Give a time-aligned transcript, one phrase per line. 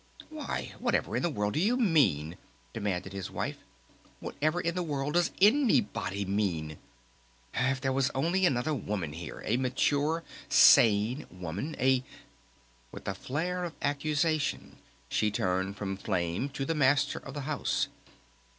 [0.31, 2.35] "Why, whatever in the world do you mean?"
[2.73, 3.57] demanded his wife.
[4.19, 6.79] "Whatever in the world does anybody mean?
[7.53, 9.43] If there was only another woman here!
[9.45, 10.23] A mature...
[10.49, 11.75] sane woman!
[11.79, 12.03] A"
[12.91, 14.77] With a flare of accusation
[15.07, 17.87] she turned from Flame to the Master of the House.